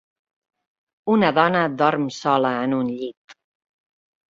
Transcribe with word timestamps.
Una 1.15 1.29
dona 1.39 1.61
dorm 1.83 2.09
sola 2.17 2.55
en 2.65 2.77
un 2.81 2.91
llit. 2.97 3.39